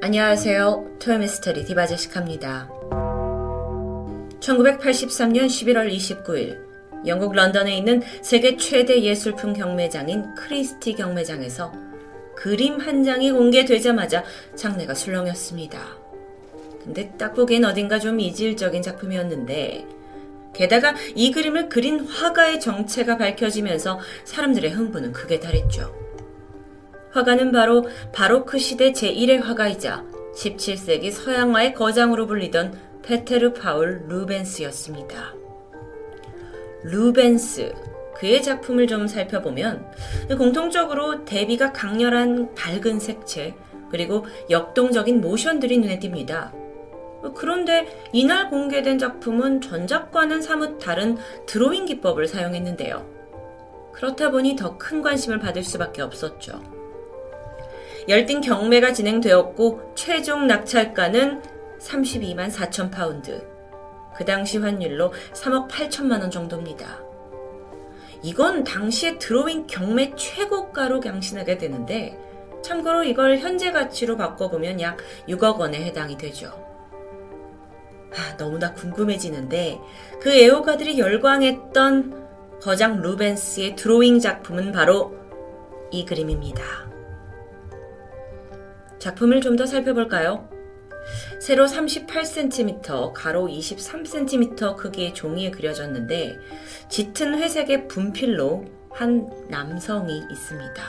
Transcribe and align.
안녕하세요. 0.00 0.98
토요미스터리 0.98 1.64
디바제식합니다. 1.64 2.68
1983년 4.40 5.46
11월 5.46 5.92
29일 5.94 6.58
영국 7.06 7.32
런던에 7.34 7.76
있는 7.76 8.02
세계 8.22 8.56
최대 8.56 9.02
예술품 9.02 9.52
경매장인 9.52 10.34
크리스티 10.34 10.94
경매장에서 10.94 11.72
그림 12.34 12.80
한 12.80 13.04
장이 13.04 13.30
공개되자마자 13.32 14.24
장내가 14.56 14.94
술렁였습니다. 14.94 15.78
근데 16.82 17.12
딱 17.16 17.34
보기엔 17.34 17.64
어딘가 17.64 17.98
좀 17.98 18.18
이질적인 18.18 18.82
작품이었는데 18.82 19.86
게다가 20.52 20.94
이 21.14 21.30
그림을 21.30 21.68
그린 21.68 22.00
화가의 22.00 22.60
정체가 22.60 23.18
밝혀지면서 23.18 24.00
사람들의 24.24 24.70
흥분은 24.72 25.12
극에 25.12 25.38
달했죠. 25.40 26.11
화가는 27.12 27.52
바로 27.52 27.84
바로크 28.12 28.58
시대 28.58 28.92
제1의 28.92 29.42
화가이자 29.42 30.04
17세기 30.34 31.10
서양화의 31.12 31.74
거장으로 31.74 32.26
불리던 32.26 32.78
페테르 33.02 33.52
파울 33.52 34.04
루벤스였습니다. 34.08 35.34
루벤스, 36.84 37.74
그의 38.16 38.42
작품을 38.42 38.86
좀 38.86 39.06
살펴보면 39.06 39.86
공통적으로 40.38 41.24
대비가 41.24 41.72
강렬한 41.72 42.54
밝은 42.54 42.98
색채, 42.98 43.54
그리고 43.90 44.24
역동적인 44.48 45.20
모션들이 45.20 45.78
눈에 45.78 45.98
띕니다. 45.98 46.50
그런데 47.34 47.86
이날 48.12 48.48
공개된 48.48 48.98
작품은 48.98 49.60
전작과는 49.60 50.40
사뭇 50.40 50.78
다른 50.78 51.18
드로잉 51.46 51.84
기법을 51.84 52.26
사용했는데요. 52.26 53.06
그렇다 53.92 54.30
보니 54.30 54.56
더 54.56 54.78
큰 54.78 55.02
관심을 55.02 55.38
받을 55.38 55.62
수밖에 55.62 56.02
없었죠. 56.02 56.81
열띤 58.08 58.40
경매가 58.40 58.92
진행되었고 58.92 59.92
최종 59.94 60.46
낙찰가는 60.46 61.42
32만 61.78 62.50
4천 62.50 62.90
파운드. 62.90 63.46
그 64.16 64.24
당시 64.24 64.58
환율로 64.58 65.12
3억 65.32 65.68
8천만 65.68 66.20
원 66.20 66.30
정도입니다. 66.30 67.00
이건 68.22 68.64
당시의 68.64 69.18
드로잉 69.18 69.66
경매 69.66 70.12
최고가로 70.16 71.00
경신하게 71.00 71.58
되는데 71.58 72.18
참고로 72.62 73.02
이걸 73.04 73.38
현재 73.38 73.72
가치로 73.72 74.16
바꿔보면 74.16 74.80
약 74.80 74.98
6억 75.28 75.58
원에 75.58 75.82
해당이 75.84 76.16
되죠. 76.16 76.52
아, 78.14 78.36
너무나 78.36 78.72
궁금해지는데 78.74 79.80
그 80.20 80.32
애호가들이 80.32 80.98
열광했던 80.98 82.60
거장 82.60 83.00
루벤스의 83.00 83.74
드로잉 83.74 84.20
작품은 84.20 84.70
바로 84.70 85.16
이 85.90 86.04
그림입니다. 86.04 86.91
작품을 89.02 89.40
좀 89.40 89.56
더 89.56 89.66
살펴볼까요? 89.66 90.48
세로 91.40 91.66
38cm, 91.66 93.12
가로 93.12 93.48
23cm 93.48 94.76
크기의 94.76 95.12
종이에 95.12 95.50
그려졌는데 95.50 96.38
짙은 96.88 97.36
회색의 97.36 97.88
분필로 97.88 98.64
한 98.92 99.28
남성이 99.48 100.22
있습니다. 100.30 100.82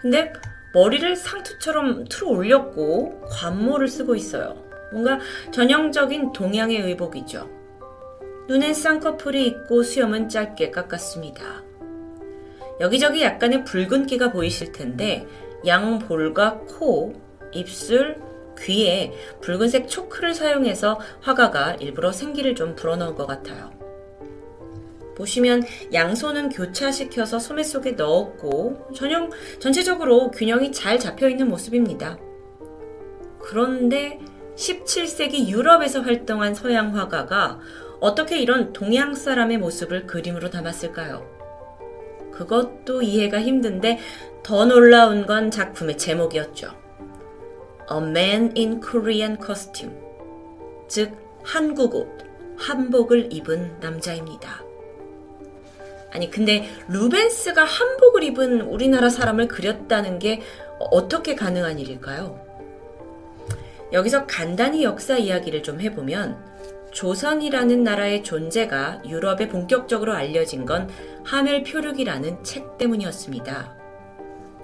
근데 0.00 0.32
머리를 0.72 1.16
상투처럼 1.16 2.06
틀어 2.08 2.30
올렸고 2.30 3.20
관모를 3.28 3.88
쓰고 3.88 4.14
있어요. 4.14 4.64
뭔가 4.90 5.18
전형적인 5.50 6.32
동양의 6.32 6.80
의복이죠. 6.80 7.50
눈엔 8.48 8.72
쌍꺼풀이 8.72 9.46
있고 9.46 9.82
수염은 9.82 10.30
짧게 10.30 10.70
깎았습니다. 10.70 11.62
여기저기 12.80 13.22
약간의 13.22 13.64
붉은기가 13.64 14.32
보이실 14.32 14.72
텐데 14.72 15.26
양볼과 15.66 16.60
코, 16.68 17.14
입술, 17.52 18.20
귀에 18.58 19.12
붉은색 19.40 19.88
초크를 19.88 20.34
사용해서 20.34 20.98
화가가 21.20 21.74
일부러 21.74 22.12
생기를 22.12 22.54
좀 22.54 22.74
불어넣은 22.74 23.14
것 23.14 23.26
같아요. 23.26 23.70
보시면 25.16 25.62
양손은 25.92 26.50
교차시켜서 26.50 27.38
소매 27.38 27.62
속에 27.62 27.92
넣었고 27.92 28.88
전형 28.94 29.30
전체적으로 29.58 30.30
균형이 30.30 30.72
잘 30.72 30.98
잡혀 30.98 31.28
있는 31.28 31.48
모습입니다. 31.48 32.18
그런데 33.40 34.20
17세기 34.56 35.48
유럽에서 35.48 36.00
활동한 36.00 36.54
서양 36.54 36.96
화가가 36.96 37.60
어떻게 38.00 38.38
이런 38.38 38.72
동양 38.72 39.14
사람의 39.14 39.58
모습을 39.58 40.06
그림으로 40.06 40.50
담았을까요? 40.50 41.36
그것도 42.32 43.00
이해가 43.00 43.40
힘든데 43.40 43.98
더 44.46 44.64
놀라운 44.64 45.26
건 45.26 45.50
작품의 45.50 45.98
제목이었죠. 45.98 46.68
A 47.90 47.98
Man 47.98 48.52
in 48.56 48.80
Korean 48.80 49.36
Costume. 49.44 49.92
즉, 50.86 51.10
한국 51.42 51.96
옷, 51.96 52.08
한복을 52.56 53.32
입은 53.32 53.80
남자입니다. 53.80 54.62
아니, 56.12 56.30
근데 56.30 56.70
루벤스가 56.86 57.64
한복을 57.64 58.22
입은 58.22 58.60
우리나라 58.60 59.10
사람을 59.10 59.48
그렸다는 59.48 60.20
게 60.20 60.42
어떻게 60.78 61.34
가능한 61.34 61.80
일일까요? 61.80 62.40
여기서 63.92 64.28
간단히 64.28 64.84
역사 64.84 65.18
이야기를 65.18 65.64
좀 65.64 65.80
해보면 65.80 66.38
조선이라는 66.92 67.82
나라의 67.82 68.22
존재가 68.22 69.02
유럽에 69.08 69.48
본격적으로 69.48 70.12
알려진 70.12 70.64
건 70.66 70.88
하멜 71.24 71.64
표류기라는 71.64 72.44
책 72.44 72.78
때문이었습니다. 72.78 73.75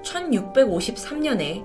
1653년에 0.02 1.64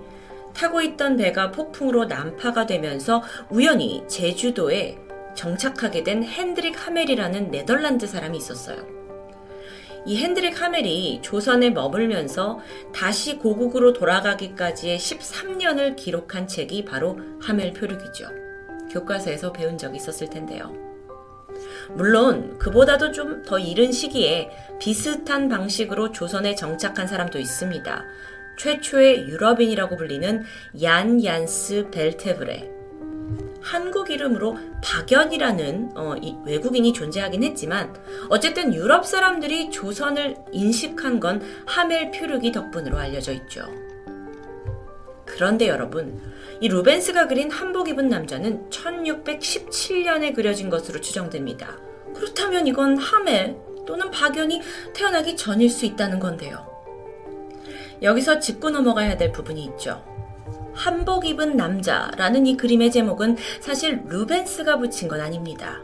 타고 0.54 0.82
있던 0.82 1.18
배가 1.18 1.52
폭풍으로 1.52 2.06
난파가 2.06 2.66
되면서 2.66 3.22
우연히 3.50 4.04
제주도에 4.08 4.98
정착하게 5.36 6.04
된 6.04 6.24
핸드릭 6.24 6.88
하멜이라는 6.88 7.52
네덜란드 7.52 8.08
사람이 8.08 8.38
있었어요. 8.38 8.98
이 10.08 10.18
핸드릭 10.18 10.62
하멜이 10.62 11.20
조선에 11.22 11.70
머물면서 11.70 12.60
다시 12.94 13.38
고국으로 13.38 13.94
돌아가기까지의 13.94 14.98
13년을 14.98 15.96
기록한 15.96 16.48
책이 16.48 16.86
바로 16.86 17.20
하멜 17.42 17.74
표류기죠. 17.74 18.30
교과서에서 18.90 19.52
배운 19.52 19.78
적이 19.78 19.98
있었을 19.98 20.30
텐데요. 20.30 20.87
물론 21.96 22.58
그보다도 22.60 23.12
좀 23.12 23.44
더 23.44 23.58
이른 23.60 23.92
시기에 23.92 24.50
비슷한 24.80 25.48
방식으로 25.48 26.12
조선에 26.12 26.56
정착한 26.56 27.08
사람도 27.08 27.40
있습니다. 27.40 28.04
최초의 28.58 29.30
유럽인이라고 29.30 29.96
불리는 29.96 30.44
얀 30.82 31.24
얀스 31.24 31.90
벨테브레. 31.92 32.72
한국 33.62 34.10
이름으로 34.10 34.58
박연이라는 34.84 35.92
어, 35.96 36.16
외국인이 36.46 36.94
존재하긴 36.94 37.44
했지만 37.44 37.94
어쨌든 38.30 38.74
유럽 38.74 39.06
사람들이 39.06 39.72
조선을 39.72 40.36
인식한 40.52 41.20
건 41.20 41.42
하멜 41.66 42.12
표류기 42.12 42.52
덕분으로 42.52 42.98
알려져 42.98 43.34
있죠. 43.34 43.66
그런데 45.28 45.68
여러분, 45.68 46.20
이 46.60 46.68
루벤스가 46.68 47.28
그린 47.28 47.52
한복 47.52 47.90
입은 47.90 48.10
남자는 48.10 48.70
1617년에 48.72 50.34
그려진 50.34 50.72
것으로 50.72 51.00
추정됩니다. 51.02 51.78
그렇다면 52.16 52.66
이건 52.66 52.98
하멜 52.98 53.56
또는 53.86 54.10
박연이 54.10 54.62
태어나기 54.94 55.36
전일 55.38 55.70
수 55.70 55.86
있다는 55.86 56.20
건데요. 56.20 56.66
여기서 58.02 58.40
짚고 58.40 58.72
넘어가야 58.72 59.18
될 59.18 59.32
부분이 59.32 59.64
있죠. 59.66 60.04
한복 60.74 61.26
입은 61.26 61.56
남자라는 61.58 62.46
이 62.48 62.58
그림의 62.58 62.92
제목은 62.92 63.38
사실 63.60 64.04
루벤스가 64.08 64.78
붙인 64.78 65.08
건 65.08 65.22
아닙니다. 65.22 65.82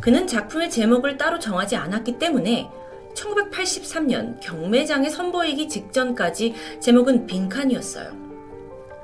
그는 0.00 0.26
작품의 0.26 0.70
제목을 0.70 1.16
따로 1.16 1.38
정하지 1.38 1.76
않았기 1.76 2.18
때문에 2.18 2.68
1983년 3.14 4.40
경매장에 4.40 5.08
선보이기 5.08 5.68
직전까지 5.68 6.54
제목은 6.80 7.26
빈칸이었어요. 7.26 8.21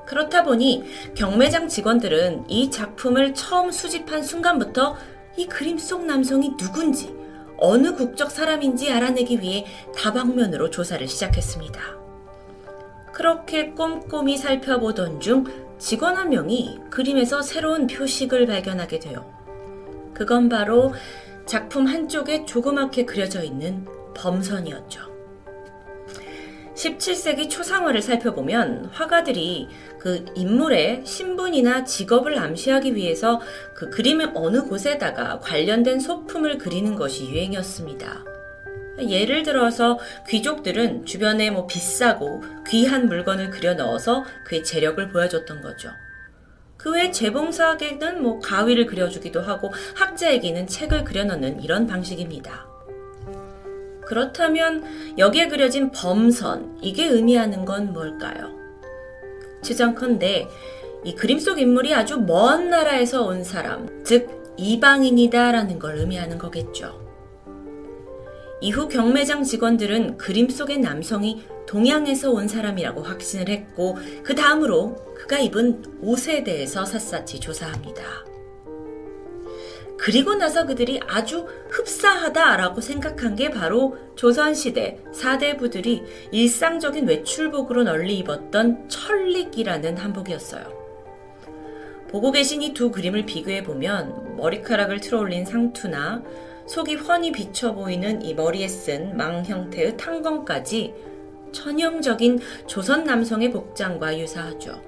그렇다 0.09 0.41
보니 0.41 0.85
경매장 1.13 1.67
직원들은 1.67 2.45
이 2.47 2.71
작품을 2.71 3.35
처음 3.35 3.71
수집한 3.71 4.23
순간부터 4.23 4.97
이 5.37 5.45
그림 5.45 5.77
속 5.77 6.03
남성이 6.03 6.57
누군지, 6.57 7.15
어느 7.57 7.93
국적 7.93 8.31
사람인지 8.31 8.91
알아내기 8.91 9.39
위해 9.39 9.67
다방면으로 9.95 10.71
조사를 10.71 11.07
시작했습니다. 11.07 11.79
그렇게 13.13 13.69
꼼꼼히 13.69 14.35
살펴보던 14.37 15.19
중 15.19 15.43
직원 15.77 16.17
한 16.17 16.29
명이 16.29 16.79
그림에서 16.89 17.43
새로운 17.43 17.85
표식을 17.85 18.47
발견하게 18.47 18.97
돼요. 18.97 19.31
그건 20.15 20.49
바로 20.49 20.91
작품 21.45 21.85
한쪽에 21.85 22.45
조그맣게 22.45 23.05
그려져 23.05 23.43
있는 23.43 23.85
범선이었죠. 24.15 25.08
17세기 26.79 27.49
초상화를 27.49 28.01
살펴보면 28.01 28.85
화가들이 28.93 29.67
그 29.99 30.23
인물의 30.35 31.01
신분이나 31.05 31.83
직업을 31.83 32.39
암시하기 32.39 32.95
위해서 32.95 33.41
그 33.75 33.89
그림의 33.89 34.31
어느 34.33 34.63
곳에다가 34.63 35.39
관련된 35.39 35.99
소품을 35.99 36.57
그리는 36.57 36.95
것이 36.95 37.29
유행이었습니다. 37.29 38.23
예를 39.01 39.43
들어서 39.43 39.99
귀족들은 40.29 41.05
주변에 41.05 41.51
뭐 41.51 41.67
비싸고 41.67 42.43
귀한 42.69 43.07
물건을 43.07 43.49
그려 43.49 43.73
넣어서 43.73 44.23
그의 44.45 44.63
재력을 44.63 45.05
보여줬던 45.09 45.61
거죠. 45.61 45.89
그 46.77 46.91
외 46.91 47.11
재봉사에게는 47.11 48.23
뭐 48.23 48.39
가위를 48.39 48.85
그려주기도 48.85 49.41
하고 49.41 49.73
학자에게는 49.95 50.67
책을 50.67 51.03
그려 51.03 51.25
넣는 51.25 51.61
이런 51.61 51.87
방식입니다. 51.87 52.78
그렇다면 54.09 54.83
여기에 55.19 55.49
그려진 55.49 55.91
범선, 55.91 56.79
이게 56.81 57.05
의미하는 57.05 57.63
건 57.63 57.93
뭘까요? 57.93 58.49
추정컨대 59.61 60.47
이 61.03 61.13
그림 61.13 61.37
속 61.37 61.59
인물이 61.59 61.93
아주 61.93 62.19
먼 62.19 62.71
나라에서 62.71 63.21
온 63.23 63.43
사람, 63.43 64.03
즉 64.03 64.55
이방인이다라는 64.57 65.77
걸 65.77 65.97
의미하는 65.97 66.39
거겠죠. 66.39 67.07
이후 68.61 68.87
경매장 68.87 69.43
직원들은 69.43 70.17
그림 70.17 70.49
속의 70.49 70.79
남성이 70.79 71.43
동양에서 71.67 72.31
온 72.31 72.47
사람이라고 72.47 73.03
확신을 73.03 73.47
했고 73.47 73.95
그 74.23 74.33
다음으로 74.33 74.95
그가 75.13 75.37
입은 75.37 75.83
옷에 76.01 76.43
대해서 76.43 76.83
샅샅이 76.83 77.39
조사합니다. 77.39 78.01
그리고 80.09 80.33
나서 80.33 80.65
그들이 80.65 80.99
아주 81.07 81.45
흡사하다라고 81.69 82.81
생각한 82.81 83.35
게 83.35 83.51
바로 83.51 83.95
조선시대 84.15 84.97
사대부들이 85.13 86.01
일상적인 86.31 87.07
외출복으로 87.07 87.83
널리 87.83 88.17
입었던 88.17 88.89
철릭이라는 88.89 89.97
한복이었어요. 89.97 90.63
보고 92.09 92.31
계신 92.31 92.63
이 92.63 92.73
두 92.73 92.89
그림을 92.89 93.27
비교해 93.27 93.61
보면 93.61 94.35
머리카락을 94.37 94.99
틀어 94.99 95.19
올린 95.19 95.45
상투나 95.45 96.23
속이 96.65 96.95
훤히 96.95 97.31
비쳐 97.31 97.75
보이는 97.75 98.23
이 98.23 98.33
머리에 98.33 98.67
쓴 98.67 99.15
망 99.15 99.45
형태의 99.45 99.95
탄검까지 99.95 100.91
전형적인 101.51 102.39
조선 102.65 103.03
남성의 103.03 103.51
복장과 103.51 104.17
유사하죠. 104.17 104.81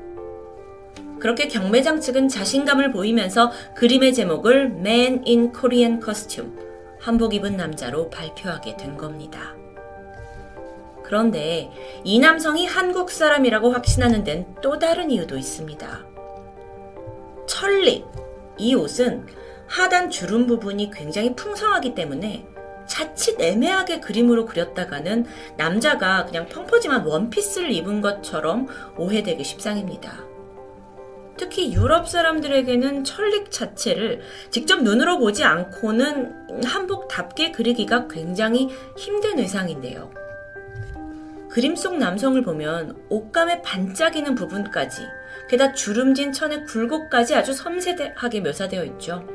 그렇게 1.21 1.47
경매장 1.47 2.01
측은 2.01 2.27
자신감을 2.29 2.91
보이면서 2.91 3.51
그림의 3.75 4.15
제목을 4.15 4.77
Man 4.79 5.23
in 5.27 5.53
Korean 5.53 6.01
Costume, 6.03 6.51
한복 6.99 7.35
입은 7.35 7.55
남자로 7.55 8.09
발표하게 8.09 8.75
된 8.75 8.97
겁니다. 8.97 9.55
그런데 11.03 11.69
이 12.03 12.17
남성이 12.17 12.65
한국 12.65 13.11
사람이라고 13.11 13.71
확신하는 13.71 14.23
데는 14.23 14.55
또 14.63 14.79
다른 14.79 15.11
이유도 15.11 15.37
있습니다. 15.37 16.05
철립, 17.47 18.03
이 18.57 18.73
옷은 18.73 19.27
하단 19.67 20.09
주름 20.09 20.47
부분이 20.47 20.89
굉장히 20.89 21.35
풍성하기 21.35 21.93
때문에 21.93 22.47
자칫 22.87 23.39
애매하게 23.39 23.99
그림으로 23.99 24.45
그렸다가는 24.47 25.27
남자가 25.55 26.25
그냥 26.25 26.47
펑퍼짐한 26.47 27.05
원피스를 27.05 27.71
입은 27.71 28.01
것처럼 28.01 28.67
오해되기 28.97 29.43
십상입니다. 29.43 30.30
특히 31.41 31.73
유럽 31.73 32.07
사람들에게는 32.07 33.03
철릭 33.03 33.49
자체를 33.49 34.21
직접 34.51 34.83
눈으로 34.83 35.17
보지 35.17 35.43
않고는 35.43 36.63
한복답게 36.63 37.51
그리기가 37.51 38.07
굉장히 38.07 38.69
힘든 38.95 39.39
의상인데요. 39.39 40.11
그림 41.49 41.75
속 41.75 41.97
남성을 41.97 42.39
보면 42.43 42.95
옷감에 43.09 43.63
반짝이는 43.63 44.35
부분까지, 44.35 45.01
게다가 45.49 45.73
주름진 45.73 46.31
천의 46.31 46.65
굴곡까지 46.65 47.33
아주 47.33 47.53
섬세하게 47.53 48.41
묘사되어 48.41 48.85
있죠. 48.85 49.27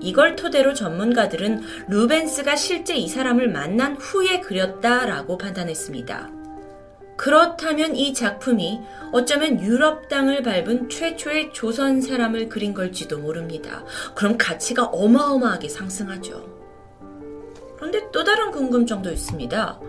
이걸 0.00 0.36
토대로 0.36 0.72
전문가들은 0.72 1.60
루벤스가 1.88 2.56
실제 2.56 2.96
이 2.96 3.08
사람을 3.08 3.50
만난 3.50 3.94
후에 3.96 4.40
그렸다라고 4.40 5.36
판단했습니다. 5.36 6.37
그렇다면 7.18 7.96
이 7.96 8.14
작품이 8.14 8.80
어쩌면 9.12 9.60
유럽 9.60 10.08
땅을 10.08 10.42
밟은 10.44 10.88
최초의 10.88 11.52
조선 11.52 12.00
사람을 12.00 12.48
그린 12.48 12.72
걸지도 12.72 13.18
모릅니다. 13.18 13.84
그럼 14.14 14.38
가치가 14.38 14.84
어마어마하게 14.84 15.68
상승하죠. 15.68 16.58
그런데 17.76 18.08
또 18.12 18.22
다른 18.22 18.52
궁금점도 18.52 19.10
있습니다. 19.10 19.80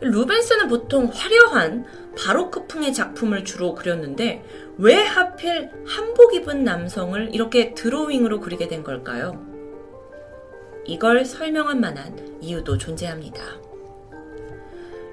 루벤스는 0.00 0.68
보통 0.68 1.10
화려한 1.12 1.86
바로크풍의 2.16 2.94
작품을 2.94 3.44
주로 3.44 3.74
그렸는데 3.74 4.44
왜 4.78 4.94
하필 4.94 5.70
한복 5.84 6.34
입은 6.34 6.62
남성을 6.62 7.34
이렇게 7.34 7.74
드로잉으로 7.74 8.38
그리게 8.38 8.68
된 8.68 8.84
걸까요? 8.84 9.44
이걸 10.86 11.24
설명할 11.24 11.76
만한 11.76 12.38
이유도 12.40 12.78
존재합니다. 12.78 13.69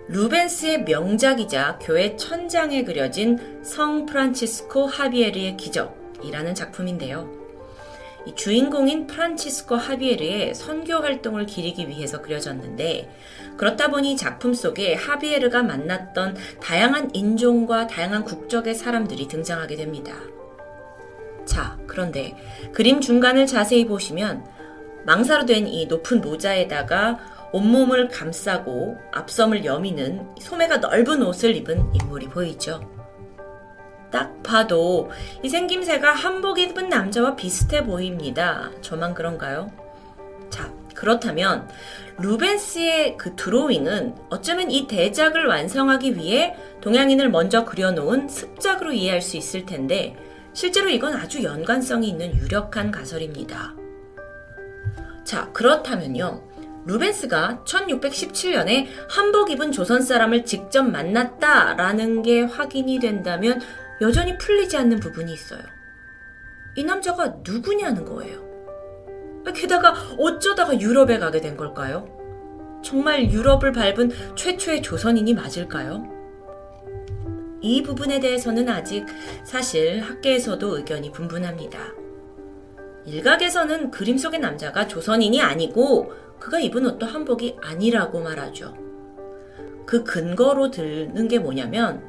루벤스의 0.09 0.83
명작이자 0.85 1.79
교회 1.81 2.15
천장에 2.15 2.83
그려진 2.83 3.61
성 3.63 4.05
프란치스코 4.05 4.87
하비에르의 4.87 5.57
기적이라는 5.57 6.55
작품인데요. 6.55 7.29
주인공인 8.35 9.07
프란치스코 9.07 9.75
하비에르의 9.75 10.53
선교 10.53 10.95
활동을 10.95 11.45
기리기 11.45 11.87
위해서 11.87 12.21
그려졌는데 12.21 13.09
그렇다 13.57 13.89
보니 13.89 14.17
작품 14.17 14.53
속에 14.53 14.95
하비에르가 14.95 15.63
만났던 15.63 16.35
다양한 16.61 17.11
인종과 17.13 17.87
다양한 17.87 18.23
국적의 18.23 18.75
사람들이 18.75 19.27
등장하게 19.27 19.75
됩니다. 19.75 20.13
자, 21.45 21.77
그런데 21.87 22.35
그림 22.73 22.99
중간을 23.01 23.45
자세히 23.45 23.85
보시면 23.85 24.45
망사로 25.05 25.45
된 25.45 25.67
이 25.67 25.85
높은 25.85 26.19
모자에다가 26.19 27.36
온몸을 27.51 28.09
감싸고 28.09 28.97
앞섬을 29.11 29.65
여미는 29.65 30.35
소매가 30.39 30.77
넓은 30.77 31.23
옷을 31.23 31.55
입은 31.55 31.95
인물이 31.95 32.27
보이죠. 32.27 32.81
딱 34.11 34.41
봐도 34.43 35.09
이 35.43 35.49
생김새가 35.49 36.11
한복 36.11 36.59
입은 36.59 36.89
남자와 36.89 37.35
비슷해 37.35 37.83
보입니다. 37.83 38.71
저만 38.81 39.13
그런가요? 39.13 39.71
자, 40.49 40.73
그렇다면 40.93 41.67
루벤스의 42.17 43.17
그 43.17 43.35
드로잉은 43.35 44.15
어쩌면 44.29 44.71
이 44.71 44.87
대작을 44.87 45.45
완성하기 45.45 46.15
위해 46.15 46.55
동양인을 46.81 47.29
먼저 47.29 47.65
그려놓은 47.65 48.27
습작으로 48.27 48.93
이해할 48.93 49.21
수 49.21 49.37
있을 49.37 49.65
텐데 49.65 50.15
실제로 50.53 50.89
이건 50.89 51.13
아주 51.13 51.43
연관성이 51.43 52.09
있는 52.09 52.35
유력한 52.35 52.89
가설입니다. 52.89 53.75
자, 55.23 55.51
그렇다면요. 55.51 56.46
루벤스가 56.87 57.63
1617년에 57.65 58.87
한복 59.09 59.51
입은 59.51 59.73
조선 59.73 60.01
사람을 60.01 60.45
직접 60.45 60.83
만났다라는 60.83 62.21
게 62.21 62.43
확인이 62.43 62.99
된다면 62.99 63.59
여전히 63.99 64.37
풀리지 64.37 64.77
않는 64.77 65.01
부분이 65.01 65.33
있어요. 65.33 65.61
이 66.75 66.83
남자가 66.83 67.35
누구냐는 67.43 68.05
거예요. 68.05 68.47
게다가 69.53 69.93
어쩌다가 70.17 70.79
유럽에 70.79 71.19
가게 71.19 71.41
된 71.41 71.57
걸까요? 71.57 72.07
정말 72.83 73.31
유럽을 73.31 73.71
밟은 73.73 74.35
최초의 74.35 74.81
조선인이 74.81 75.33
맞을까요? 75.33 76.05
이 77.59 77.81
부분에 77.83 78.19
대해서는 78.19 78.69
아직 78.69 79.05
사실 79.43 79.99
학계에서도 79.99 80.77
의견이 80.77 81.11
분분합니다. 81.11 81.79
일각에서는 83.05 83.89
그림 83.89 84.17
속의 84.17 84.39
남자가 84.39 84.87
조선인이 84.87 85.41
아니고 85.41 86.26
그가 86.39 86.59
입은 86.59 86.85
옷도 86.85 87.05
한복이 87.05 87.57
아니라고 87.61 88.21
말하죠. 88.21 88.75
그 89.85 90.03
근거로 90.03 90.69
드는 90.71 91.27
게 91.27 91.39
뭐냐면 91.39 92.03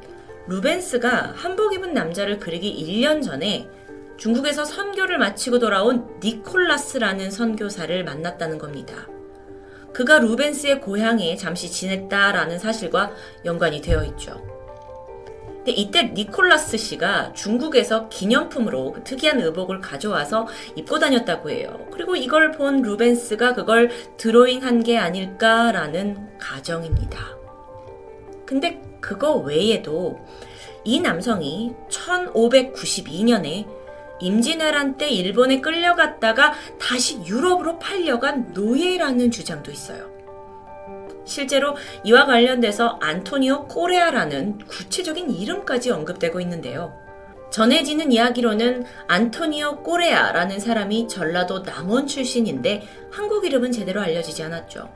루벤스가 0.49 1.35
한복 1.37 1.75
입은 1.75 1.95
남자를 1.95 2.39
그리기 2.39 2.85
1년 2.85 3.23
전에 3.23 3.69
중국에서 4.17 4.65
선교를 4.65 5.19
마치고 5.19 5.59
돌아온 5.61 6.19
니콜라스라는 6.23 7.31
선교사를 7.31 8.05
만났다는 8.05 8.59
겁니다. 8.59 9.07
그가 9.93 10.19
루벤스의 10.19 10.81
고향에 10.81 11.37
잠시 11.37 11.71
지냈다라는 11.71 12.59
사실과 12.59 13.13
연관이 13.45 13.81
되어 13.81 14.05
있죠. 14.05 14.58
근데 15.69 15.83
이때 15.83 16.03
니콜라스 16.15 16.79
씨가 16.79 17.35
중국에서 17.35 18.09
기념품으로 18.09 18.93
그 18.93 19.05
특이한 19.05 19.39
의복을 19.39 19.83
가져와서 19.83 20.47
입고 20.77 20.99
다녔다고 20.99 21.51
해요. 21.51 21.87
그리고 21.93 22.17
이걸 22.17 22.53
본 22.53 22.81
루벤스가 22.81 23.53
그걸 23.53 23.91
드로잉한 24.17 24.83
게 24.83 24.97
아닐까라는 24.97 26.39
가정입니다. 26.39 27.21
근데 28.47 28.81
그거 29.01 29.35
외에도 29.35 30.19
이 30.85 31.01
남성이 31.01 31.75
1592년에 31.91 33.67
임진왜란 34.21 34.97
때 34.97 35.11
일본에 35.11 35.61
끌려갔다가 35.61 36.55
다시 36.81 37.21
유럽으로 37.27 37.79
팔려간 37.79 38.55
노예라는 38.55 39.31
주장도 39.31 39.71
있어요. 39.71 40.18
실제로 41.29 41.77
이와 42.05 42.25
관련돼서 42.25 42.99
안토니오 43.01 43.69
코레아라는 43.69 44.59
구체적인 44.67 45.31
이름까지 45.31 45.91
언급되고 45.91 46.41
있는데요. 46.41 46.99
전해지는 47.51 48.13
이야기로는 48.13 48.85
안토니오 49.07 49.83
꼬레아라는 49.83 50.59
사람이 50.59 51.07
전라도 51.09 51.63
남원 51.63 52.07
출신인데 52.07 52.83
한국 53.11 53.45
이름은 53.45 53.73
제대로 53.73 54.01
알려지지 54.01 54.43
않았죠. 54.43 54.89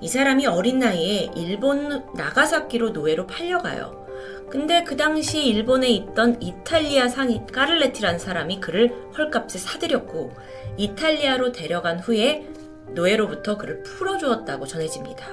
이 0.00 0.08
사람이 0.08 0.46
어린 0.46 0.78
나이에 0.78 1.30
일본 1.36 2.04
나가사키로 2.14 2.90
노예로 2.90 3.26
팔려가요. 3.26 4.00
근데 4.50 4.82
그 4.82 4.96
당시 4.96 5.46
일본에 5.46 5.88
있던 5.88 6.42
이탈리아 6.42 7.08
상인 7.08 7.46
까를레티라는 7.46 8.18
사람이 8.18 8.60
그를 8.60 8.92
헐값에 9.16 9.58
사들였고 9.58 10.32
이탈리아로 10.76 11.52
데려간 11.52 12.00
후에 12.00 12.46
노예로부터 12.94 13.56
그를 13.56 13.82
풀어주었다고 13.82 14.66
전해집니다. 14.66 15.26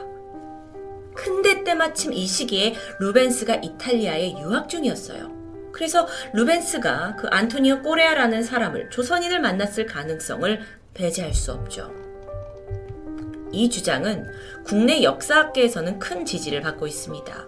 근데 1.13 1.63
때마침 1.63 2.13
이 2.13 2.25
시기에 2.27 2.75
루벤스가 2.99 3.55
이탈리아에 3.55 4.39
유학 4.39 4.69
중이었어요. 4.69 5.35
그래서 5.71 6.07
루벤스가 6.33 7.15
그 7.17 7.27
안토니오 7.27 7.81
꼬레아라는 7.81 8.43
사람을 8.43 8.89
조선인을 8.89 9.41
만났을 9.41 9.85
가능성을 9.85 10.59
배제할 10.93 11.33
수 11.33 11.51
없죠. 11.51 11.93
이 13.51 13.69
주장은 13.69 14.25
국내 14.65 15.03
역사학계에서는 15.03 15.99
큰 15.99 16.25
지지를 16.25 16.61
받고 16.61 16.87
있습니다. 16.87 17.47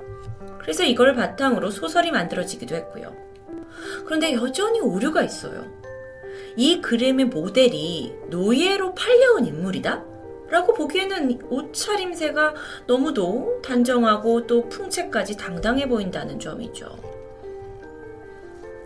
그래서 0.60 0.84
이걸 0.84 1.16
바탕으로 1.16 1.72
소설이 1.72 2.12
만들어지기도 2.12 2.76
했고요. 2.76 3.16
그런데 4.06 4.34
여전히 4.34 4.80
오류가 4.80 5.24
있어요. 5.24 5.79
이 6.56 6.82
그림의 6.82 7.26
모델이 7.26 8.14
노예로 8.30 8.94
팔려온 8.96 9.46
인물이다? 9.46 10.06
라고 10.50 10.74
보기에는 10.74 11.40
옷차림새가 11.50 12.56
너무도 12.88 13.62
단정하고 13.64 14.48
또 14.48 14.68
풍채까지 14.68 15.38
당당해 15.38 15.88
보인다는 15.88 16.40
점이죠. 16.40 16.98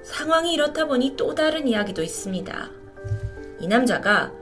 상황이 0.04 0.54
이렇다 0.54 0.86
보니 0.86 1.16
또 1.16 1.34
다른 1.34 1.68
이야기도 1.68 2.04
있습니다. 2.04 2.70
이 3.60 3.68
남자가 3.68 4.34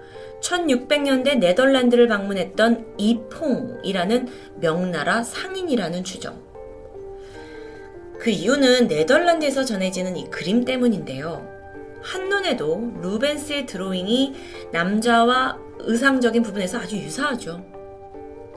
1600년대 0.41 1.37
네덜란드를 1.37 2.07
방문했던 2.07 2.95
이퐁이라는 2.97 4.27
명나라 4.59 5.21
상인이라는 5.23 6.03
추정. 6.03 6.41
그 8.17 8.31
이유는 8.31 8.87
네덜란드에서 8.87 9.63
전해지는 9.63 10.17
이 10.17 10.29
그림 10.29 10.65
때문인데요. 10.65 11.50
한눈에도 12.01 12.93
루벤스의 13.01 13.65
드로잉이 13.65 14.36
남자와 14.72 15.58
의상적인 15.79 16.43
부분에서 16.43 16.79
아주 16.79 16.98
유사하죠. 16.98 17.63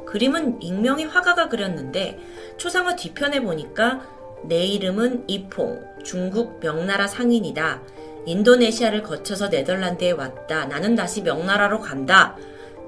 그림은 0.06 0.62
익명의 0.62 1.06
화가가 1.06 1.48
그렸는데 1.48 2.18
초상화 2.56 2.96
뒤편에 2.96 3.40
보니까 3.40 4.02
내 4.44 4.64
이름은 4.64 5.24
이퐁, 5.26 5.82
중국 6.04 6.60
명나라 6.60 7.06
상인이다. 7.06 7.82
인도네시아를 8.26 9.02
거쳐서 9.02 9.48
네덜란드에 9.48 10.12
왔다. 10.12 10.66
나는 10.66 10.94
다시 10.94 11.22
명나라로 11.22 11.80
간다. 11.80 12.36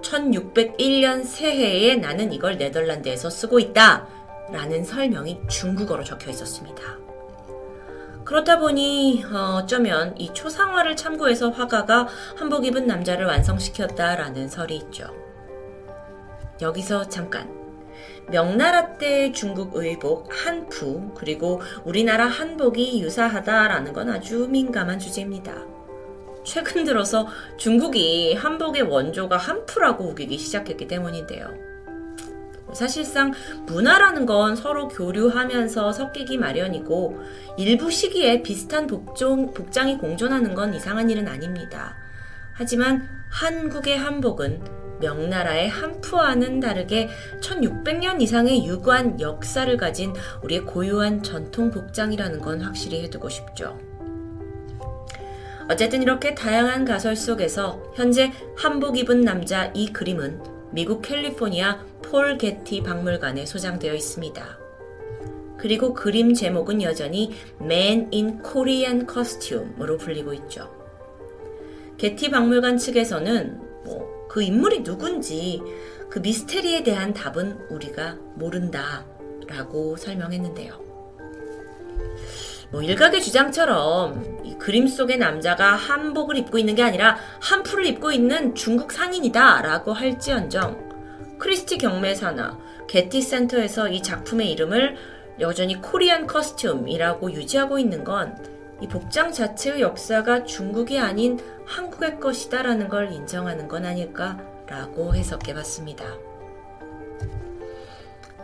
1601년 0.02 1.24
새해에 1.24 1.96
나는 1.96 2.32
이걸 2.32 2.58
네덜란드에서 2.58 3.30
쓰고 3.30 3.58
있다. 3.58 4.06
라는 4.52 4.84
설명이 4.84 5.40
중국어로 5.48 6.04
적혀 6.04 6.30
있었습니다. 6.30 6.82
그렇다 8.26 8.58
보니 8.58 9.24
어, 9.32 9.60
어쩌면 9.62 10.12
이 10.18 10.34
초상화를 10.34 10.96
참고해서 10.96 11.50
화가가 11.50 12.08
한복 12.36 12.66
입은 12.66 12.86
남자를 12.86 13.24
완성시켰다라는 13.26 14.48
설이 14.48 14.76
있죠. 14.76 15.06
여기서 16.60 17.08
잠깐 17.08 17.48
명나라 18.28 18.98
때 18.98 19.30
중국 19.30 19.76
의복 19.76 20.28
한푸 20.30 21.12
그리고 21.14 21.62
우리나라 21.84 22.26
한복이 22.26 23.00
유사하다라는 23.00 23.92
건 23.92 24.10
아주 24.10 24.48
민감한 24.50 24.98
주제입니다. 24.98 25.64
최근 26.44 26.84
들어서 26.84 27.28
중국이 27.56 28.34
한복의 28.34 28.82
원조가 28.82 29.36
한푸라고 29.36 30.04
우기기 30.04 30.36
시작했기 30.36 30.88
때문인데요. 30.88 31.75
사실상 32.76 33.32
문화라는 33.66 34.26
건 34.26 34.54
서로 34.54 34.86
교류하면서 34.88 35.92
섞이기 35.92 36.38
마련이고 36.38 37.18
일부 37.58 37.90
시기에 37.90 38.42
비슷한 38.42 38.86
복종, 38.86 39.52
복장이 39.52 39.98
공존하는 39.98 40.54
건 40.54 40.74
이상한 40.74 41.10
일은 41.10 41.26
아닙니다. 41.26 41.96
하지만 42.52 43.08
한국의 43.30 43.98
한복은 43.98 44.60
명나라의 45.00 45.68
한푸와는 45.68 46.60
다르게 46.60 47.08
1600년 47.42 48.22
이상의 48.22 48.66
유구한 48.66 49.20
역사를 49.20 49.74
가진 49.76 50.14
우리의 50.42 50.62
고유한 50.62 51.22
전통 51.22 51.70
복장이라는 51.70 52.40
건 52.40 52.62
확실히 52.62 53.02
해두고 53.02 53.28
싶죠. 53.28 53.78
어쨌든 55.68 56.02
이렇게 56.02 56.34
다양한 56.34 56.84
가설 56.84 57.16
속에서 57.16 57.82
현재 57.94 58.32
한복 58.56 58.96
입은 58.98 59.22
남자 59.22 59.70
이 59.74 59.92
그림은 59.92 60.55
미국 60.70 61.02
캘리포니아 61.02 61.84
폴 62.02 62.38
게티 62.38 62.82
박물관에 62.82 63.46
소장되어 63.46 63.94
있습니다. 63.94 64.58
그리고 65.56 65.94
그림 65.94 66.34
제목은 66.34 66.82
여전히 66.82 67.32
Man 67.60 68.10
in 68.12 68.42
Korean 68.42 69.06
Costume으로 69.10 69.96
불리고 69.96 70.34
있죠. 70.34 70.70
게티 71.96 72.30
박물관 72.30 72.78
측에서는 72.78 73.60
뭐 73.84 74.16
그 74.28 74.42
인물이 74.42 74.82
누군지 74.82 75.62
그 76.10 76.18
미스테리에 76.18 76.82
대한 76.82 77.14
답은 77.14 77.58
우리가 77.70 78.18
모른다 78.34 79.06
라고 79.46 79.96
설명했는데요. 79.96 80.78
뭐 82.70 82.82
일각의 82.82 83.22
주장처럼 83.22 84.40
이 84.44 84.56
그림 84.58 84.86
속의 84.86 85.18
남자가 85.18 85.74
한복을 85.74 86.36
입고 86.36 86.58
있는 86.58 86.74
게 86.74 86.82
아니라 86.82 87.16
한풀을 87.40 87.86
입고 87.86 88.12
있는 88.12 88.54
중국 88.54 88.92
상인이다 88.92 89.62
라고 89.62 89.92
할지언정 89.92 91.36
크리스티 91.38 91.78
경매사나 91.78 92.58
게티 92.88 93.22
센터에서 93.22 93.88
이 93.88 94.02
작품의 94.02 94.50
이름을 94.52 94.96
여전히 95.40 95.80
코리안 95.80 96.26
커스튬이라고 96.26 97.32
유지하고 97.32 97.78
있는 97.78 98.04
건 98.04 98.56
이 98.80 98.86
복장 98.88 99.32
자체의 99.32 99.80
역사가 99.80 100.44
중국이 100.44 100.98
아닌 100.98 101.38
한국의 101.64 102.20
것이다라는 102.20 102.88
걸 102.88 103.10
인정하는 103.10 103.68
건 103.68 103.86
아닐까라고 103.86 105.14
해석해 105.14 105.54
봤습니다. 105.54 106.04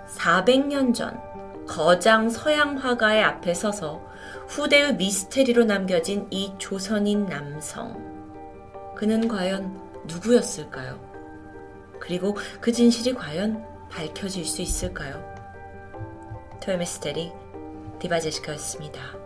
400년 0.08 0.94
전 0.94 1.20
거장 1.66 2.28
서양 2.28 2.76
화가의 2.76 3.22
앞에 3.22 3.54
서서 3.54 4.02
후대의 4.48 4.96
미스테리로 4.96 5.64
남겨진 5.64 6.26
이 6.30 6.52
조선인 6.58 7.26
남성. 7.26 8.12
그는 8.94 9.28
과연 9.28 9.80
누구였을까요? 10.06 11.00
그리고 11.98 12.36
그 12.60 12.72
진실이 12.72 13.14
과연 13.14 13.64
밝혀질 13.88 14.44
수 14.44 14.62
있을까요? 14.62 15.22
토요미스테리 16.60 17.32
디바제시카였습니다. 17.98 19.21